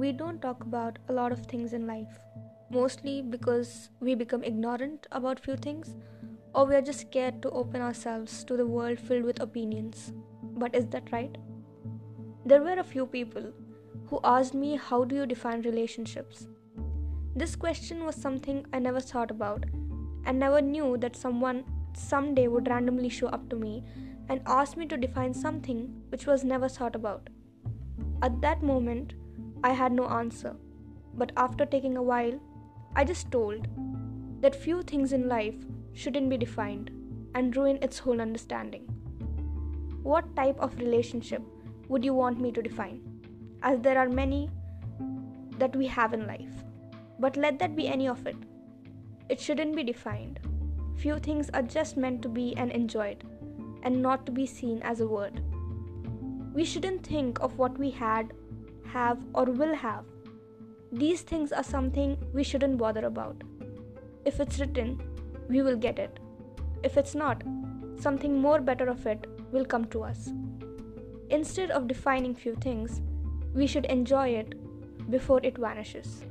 we 0.00 0.12
don't 0.12 0.40
talk 0.40 0.62
about 0.64 0.98
a 1.10 1.12
lot 1.12 1.30
of 1.30 1.44
things 1.44 1.74
in 1.74 1.86
life, 1.86 2.20
mostly 2.70 3.20
because 3.20 3.90
we 4.00 4.14
become 4.14 4.42
ignorant 4.42 5.06
about 5.12 5.38
few 5.38 5.56
things 5.56 5.94
or 6.54 6.64
we 6.64 6.74
are 6.74 6.80
just 6.80 7.00
scared 7.00 7.42
to 7.42 7.50
open 7.50 7.82
ourselves 7.82 8.42
to 8.44 8.56
the 8.56 8.66
world 8.66 8.98
filled 8.98 9.24
with 9.24 9.40
opinions. 9.40 10.14
But 10.42 10.74
is 10.74 10.86
that 10.86 11.12
right? 11.12 11.36
There 12.46 12.62
were 12.62 12.78
a 12.78 12.90
few 12.94 13.04
people 13.04 13.52
who 14.06 14.20
asked 14.24 14.54
me, 14.54 14.76
How 14.76 15.04
do 15.04 15.16
you 15.16 15.26
define 15.26 15.60
relationships? 15.62 16.48
This 17.36 17.54
question 17.54 18.06
was 18.06 18.16
something 18.16 18.64
I 18.72 18.78
never 18.78 19.00
thought 19.00 19.30
about 19.30 19.66
and 20.24 20.38
never 20.38 20.62
knew 20.62 20.96
that 20.96 21.14
someone 21.14 21.64
someday 21.92 22.48
would 22.48 22.68
randomly 22.68 23.10
show 23.10 23.28
up 23.28 23.50
to 23.50 23.56
me 23.56 23.84
and 24.30 24.40
ask 24.46 24.78
me 24.78 24.86
to 24.86 24.96
define 24.96 25.34
something 25.34 26.02
which 26.08 26.26
was 26.26 26.42
never 26.42 26.70
thought 26.70 26.96
about. 26.96 27.28
At 28.22 28.40
that 28.40 28.62
moment, 28.62 29.14
I 29.62 29.72
had 29.72 29.92
no 29.92 30.06
answer, 30.08 30.56
but 31.14 31.32
after 31.36 31.66
taking 31.66 31.96
a 31.96 32.02
while, 32.02 32.40
I 32.96 33.04
just 33.04 33.30
told 33.30 33.66
that 34.40 34.54
few 34.54 34.82
things 34.82 35.12
in 35.12 35.28
life 35.28 35.54
shouldn't 35.92 36.30
be 36.30 36.38
defined 36.38 36.90
and 37.34 37.54
ruin 37.56 37.78
its 37.82 37.98
whole 37.98 38.20
understanding. 38.20 38.82
What 40.02 40.34
type 40.34 40.58
of 40.58 40.78
relationship 40.78 41.42
would 41.88 42.04
you 42.04 42.14
want 42.14 42.40
me 42.40 42.52
to 42.52 42.62
define? 42.62 43.02
As 43.62 43.80
there 43.80 43.98
are 43.98 44.08
many 44.08 44.48
that 45.58 45.76
we 45.76 45.86
have 45.88 46.14
in 46.14 46.26
life, 46.26 46.64
but 47.18 47.36
let 47.36 47.58
that 47.58 47.76
be 47.76 47.86
any 47.86 48.08
of 48.08 48.26
it. 48.26 48.36
It 49.28 49.38
shouldn't 49.38 49.76
be 49.76 49.84
defined. 49.84 50.40
Few 50.96 51.18
things 51.18 51.50
are 51.50 51.62
just 51.62 51.98
meant 51.98 52.22
to 52.22 52.28
be 52.28 52.56
and 52.56 52.72
enjoyed, 52.72 53.24
and 53.82 54.00
not 54.00 54.24
to 54.24 54.32
be 54.32 54.46
seen 54.46 54.80
as 54.82 55.00
a 55.00 55.06
word. 55.06 55.42
We 56.54 56.64
shouldn't 56.64 57.06
think 57.06 57.40
of 57.40 57.58
what 57.58 57.78
we 57.78 57.90
had, 57.90 58.32
have, 58.92 59.18
or 59.34 59.44
will 59.44 59.74
have. 59.74 60.04
These 60.92 61.22
things 61.22 61.52
are 61.52 61.62
something 61.62 62.18
we 62.32 62.42
shouldn't 62.42 62.78
bother 62.78 63.06
about. 63.06 63.42
If 64.24 64.40
it's 64.40 64.58
written, 64.58 65.00
we 65.48 65.62
will 65.62 65.76
get 65.76 65.98
it. 65.98 66.18
If 66.82 66.96
it's 66.96 67.14
not, 67.14 67.42
something 67.98 68.40
more 68.40 68.60
better 68.60 68.88
of 68.88 69.06
it 69.06 69.26
will 69.52 69.64
come 69.64 69.84
to 69.86 70.02
us. 70.02 70.30
Instead 71.30 71.70
of 71.70 71.86
defining 71.86 72.34
few 72.34 72.54
things, 72.56 73.00
we 73.54 73.66
should 73.66 73.86
enjoy 73.86 74.28
it 74.28 74.54
before 75.10 75.40
it 75.42 75.58
vanishes. 75.58 76.24